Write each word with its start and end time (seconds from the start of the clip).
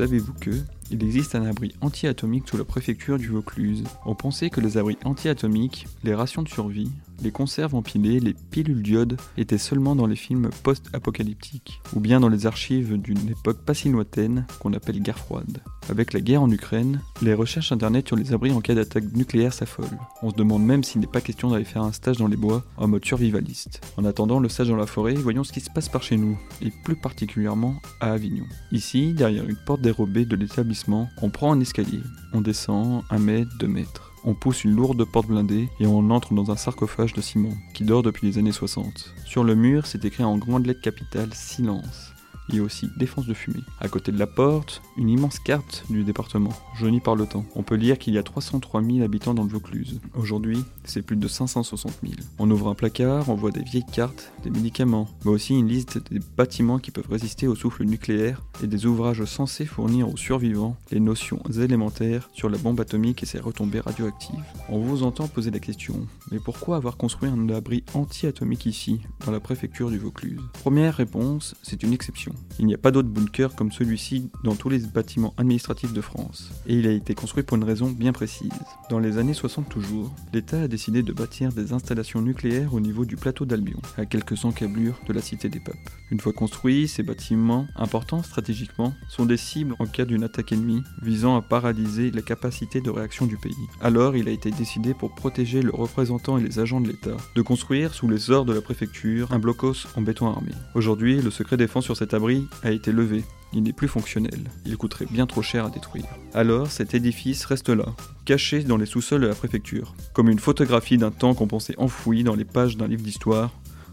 Savez-vous 0.00 0.32
que 0.32 0.50
il 0.90 1.04
existe 1.04 1.34
un 1.34 1.44
abri 1.44 1.74
anti-atomique 1.80 2.48
sous 2.48 2.56
la 2.56 2.64
préfecture 2.64 3.18
du 3.18 3.28
Vaucluse 3.28 3.84
On 4.04 4.14
pensait 4.14 4.50
que 4.50 4.60
les 4.60 4.76
abris 4.76 4.98
anti-atomiques, 5.04 5.86
les 6.02 6.14
rations 6.14 6.42
de 6.42 6.48
survie, 6.48 6.90
les 7.22 7.30
conserves 7.30 7.74
empilées, 7.74 8.18
les 8.18 8.34
pilules 8.34 8.82
d'iode 8.82 9.20
étaient 9.36 9.58
seulement 9.58 9.94
dans 9.94 10.06
les 10.06 10.16
films 10.16 10.50
post-apocalyptiques, 10.62 11.80
ou 11.94 12.00
bien 12.00 12.18
dans 12.18 12.28
les 12.28 12.46
archives 12.46 12.96
d'une 12.96 13.28
époque 13.28 13.58
pas 13.64 13.74
si 13.74 13.88
lointaine 13.90 14.46
qu'on 14.58 14.72
appelle 14.72 15.00
guerre 15.00 15.18
froide. 15.18 15.62
Avec 15.88 16.12
la 16.12 16.20
guerre 16.20 16.42
en 16.42 16.50
Ukraine, 16.50 17.00
les 17.20 17.34
recherches 17.34 17.72
internet 17.72 18.06
sur 18.06 18.16
les 18.16 18.32
abris 18.32 18.52
en 18.52 18.60
cas 18.60 18.74
d'attaque 18.74 19.12
nucléaire 19.12 19.52
s'affolent. 19.52 19.98
On 20.22 20.30
se 20.30 20.36
demande 20.36 20.64
même 20.64 20.84
s'il 20.84 21.00
n'est 21.00 21.06
pas 21.06 21.20
question 21.20 21.50
d'aller 21.50 21.64
faire 21.64 21.82
un 21.82 21.92
stage 21.92 22.18
dans 22.18 22.28
les 22.28 22.36
bois 22.36 22.64
en 22.76 22.88
mode 22.88 23.04
survivaliste. 23.04 23.80
En 23.96 24.04
attendant 24.04 24.40
le 24.40 24.48
stage 24.48 24.68
dans 24.68 24.76
la 24.76 24.86
forêt, 24.86 25.14
voyons 25.14 25.44
ce 25.44 25.52
qui 25.52 25.60
se 25.60 25.70
passe 25.70 25.88
par 25.88 26.02
chez 26.02 26.16
nous, 26.16 26.38
et 26.62 26.70
plus 26.84 26.96
particulièrement 26.96 27.74
à 28.00 28.12
Avignon. 28.12 28.46
Ici, 28.72 29.12
derrière 29.12 29.48
une 29.48 29.56
porte 29.56 29.80
dérobée 29.80 30.24
de 30.24 30.36
l'établissement, 30.36 30.79
on 30.88 31.30
prend 31.30 31.52
un 31.52 31.60
escalier. 31.60 32.02
On 32.32 32.40
descend 32.40 33.02
un 33.10 33.18
mètre, 33.18 33.50
deux 33.58 33.68
mètres. 33.68 34.12
On 34.24 34.34
pousse 34.34 34.64
une 34.64 34.74
lourde 34.74 35.04
porte 35.04 35.28
blindée 35.28 35.68
et 35.80 35.86
on 35.86 36.10
entre 36.10 36.34
dans 36.34 36.50
un 36.50 36.56
sarcophage 36.56 37.14
de 37.14 37.20
ciment 37.20 37.54
qui 37.74 37.84
dort 37.84 38.02
depuis 38.02 38.26
les 38.26 38.38
années 38.38 38.52
60. 38.52 39.14
Sur 39.24 39.44
le 39.44 39.54
mur, 39.54 39.86
c'est 39.86 40.04
écrit 40.04 40.24
en 40.24 40.36
grande 40.36 40.66
lettre 40.66 40.82
capitale 40.82 41.32
Silence 41.32 42.12
et 42.54 42.60
aussi 42.60 42.88
défense 42.96 43.26
de 43.26 43.34
fumée. 43.34 43.62
À 43.80 43.88
côté 43.88 44.12
de 44.12 44.18
la 44.18 44.26
porte, 44.26 44.82
une 44.96 45.08
immense 45.08 45.38
carte 45.38 45.84
du 45.90 46.04
département, 46.04 46.52
jaunie 46.78 47.00
par 47.00 47.16
le 47.16 47.26
temps. 47.26 47.44
On 47.54 47.62
peut 47.62 47.74
lire 47.74 47.98
qu'il 47.98 48.14
y 48.14 48.18
a 48.18 48.22
303 48.22 48.82
000 48.82 49.02
habitants 49.02 49.34
dans 49.34 49.44
le 49.44 49.48
Vaucluse. 49.48 50.00
Aujourd'hui, 50.14 50.64
c'est 50.84 51.02
plus 51.02 51.16
de 51.16 51.28
560 51.28 51.92
000. 52.02 52.14
On 52.38 52.50
ouvre 52.50 52.68
un 52.68 52.74
placard, 52.74 53.28
on 53.28 53.34
voit 53.34 53.50
des 53.50 53.62
vieilles 53.62 53.84
cartes, 53.84 54.32
des 54.42 54.50
médicaments, 54.50 55.08
mais 55.24 55.30
aussi 55.30 55.54
une 55.54 55.68
liste 55.68 55.98
des 56.10 56.20
bâtiments 56.36 56.78
qui 56.78 56.90
peuvent 56.90 57.10
résister 57.10 57.46
au 57.46 57.54
souffle 57.54 57.84
nucléaire 57.84 58.42
et 58.62 58.66
des 58.66 58.86
ouvrages 58.86 59.24
censés 59.24 59.66
fournir 59.66 60.08
aux 60.08 60.16
survivants 60.16 60.76
les 60.90 61.00
notions 61.00 61.42
élémentaires 61.58 62.28
sur 62.32 62.48
la 62.48 62.58
bombe 62.58 62.80
atomique 62.80 63.22
et 63.22 63.26
ses 63.26 63.38
retombées 63.38 63.80
radioactives. 63.80 64.44
On 64.68 64.78
vous 64.78 65.02
entend 65.02 65.28
poser 65.28 65.50
la 65.50 65.58
question, 65.58 66.06
mais 66.30 66.38
pourquoi 66.38 66.76
avoir 66.76 66.96
construit 66.96 67.30
un 67.30 67.48
abri 67.48 67.84
anti-atomique 67.94 68.66
ici, 68.66 69.00
dans 69.24 69.32
la 69.32 69.40
préfecture 69.40 69.90
du 69.90 69.98
Vaucluse? 69.98 70.40
Première 70.52 70.94
réponse, 70.94 71.54
c'est 71.62 71.82
une 71.82 71.92
exception. 71.92 72.32
Il 72.58 72.66
n'y 72.66 72.74
a 72.74 72.78
pas 72.78 72.90
d'autre 72.90 73.08
bunker 73.08 73.54
comme 73.54 73.72
celui-ci 73.72 74.30
dans 74.44 74.54
tous 74.54 74.68
les 74.68 74.80
bâtiments 74.80 75.32
administratifs 75.38 75.94
de 75.94 76.00
France, 76.02 76.50
et 76.66 76.78
il 76.78 76.86
a 76.86 76.92
été 76.92 77.14
construit 77.14 77.42
pour 77.42 77.56
une 77.56 77.64
raison 77.64 77.90
bien 77.90 78.12
précise. 78.12 78.50
Dans 78.90 78.98
les 78.98 79.16
années 79.16 79.32
60 79.32 79.68
toujours, 79.68 80.14
l'État 80.34 80.62
a 80.62 80.68
décidé 80.68 81.02
de 81.02 81.12
bâtir 81.12 81.52
des 81.52 81.72
installations 81.72 82.20
nucléaires 82.20 82.74
au 82.74 82.80
niveau 82.80 83.06
du 83.06 83.16
plateau 83.16 83.46
d'Albion, 83.46 83.80
à 83.96 84.04
quelques 84.04 84.44
encablures 84.44 85.00
de 85.06 85.14
la 85.14 85.22
cité 85.22 85.48
des 85.48 85.60
papes. 85.60 85.76
Une 86.10 86.20
fois 86.20 86.34
construits, 86.34 86.86
ces 86.86 87.02
bâtiments, 87.02 87.66
importants 87.76 88.22
stratégiquement, 88.22 88.94
sont 89.08 89.24
des 89.24 89.38
cibles 89.38 89.74
en 89.78 89.86
cas 89.86 90.04
d'une 90.04 90.24
attaque 90.24 90.52
ennemie 90.52 90.82
visant 91.02 91.36
à 91.36 91.42
paralyser 91.42 92.10
la 92.10 92.22
capacité 92.22 92.80
de 92.80 92.90
réaction 92.90 93.26
du 93.26 93.38
pays. 93.38 93.54
Alors, 93.80 94.16
il 94.16 94.28
a 94.28 94.32
été 94.32 94.50
décidé 94.50 94.92
pour 94.92 95.14
protéger 95.14 95.62
le 95.62 95.72
représentant 95.72 96.36
et 96.36 96.42
les 96.42 96.58
agents 96.58 96.80
de 96.80 96.88
l'État 96.88 97.16
de 97.34 97.42
construire 97.42 97.94
sous 97.94 98.08
les 98.08 98.30
ordres 98.30 98.50
de 98.50 98.54
la 98.54 98.62
préfecture 98.62 99.32
un 99.32 99.38
blocos 99.38 99.86
en 99.96 100.02
béton 100.02 100.28
armé. 100.28 100.52
Aujourd'hui, 100.74 101.22
le 101.22 101.30
secret 101.30 101.56
défense 101.56 101.84
sur 101.84 101.96
cet 101.96 102.12
abri 102.14 102.29
a 102.62 102.70
été 102.70 102.92
levé. 102.92 103.24
Il 103.52 103.62
n'est 103.64 103.72
plus 103.72 103.88
fonctionnel. 103.88 104.50
Il 104.64 104.76
coûterait 104.76 105.06
bien 105.10 105.26
trop 105.26 105.42
cher 105.42 105.66
à 105.66 105.70
détruire. 105.70 106.06
Alors, 106.34 106.68
cet 106.68 106.94
édifice 106.94 107.44
reste 107.44 107.68
là, 107.68 107.86
caché 108.24 108.62
dans 108.62 108.76
les 108.76 108.86
sous-sols 108.86 109.22
de 109.22 109.26
la 109.26 109.34
préfecture, 109.34 109.94
comme 110.14 110.30
une 110.30 110.38
photographie 110.38 110.98
d'un 110.98 111.10
temps 111.10 111.34
qu'on 111.34 111.48
pensait 111.48 111.78
enfoui 111.78 112.22
dans 112.22 112.36
les 112.36 112.44
pages 112.44 112.76
d'un 112.76 112.86
livre 112.86 113.02
d'histoire 113.02 113.50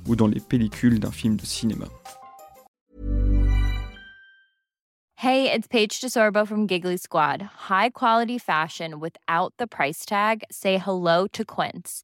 ou 0.07 0.15
dans 0.15 0.27
les 0.27 0.39
pellicules 0.39 0.99
d'un 0.99 1.11
film 1.11 1.35
de 1.35 1.45
cinéma. 1.45 1.85
Hey, 5.19 5.51
it's 5.51 5.67
Paige 5.67 5.99
DeSorbo 5.99 6.45
from 6.47 6.67
Giggly 6.67 6.97
Squad. 6.97 7.41
High 7.69 7.89
quality 7.89 8.37
fashion 8.37 8.99
without 8.99 9.51
the 9.57 9.65
price 9.65 10.05
tag. 10.05 10.43
Say 10.51 10.77
hello 10.77 11.25
to 11.33 11.43
Quince. 11.43 12.03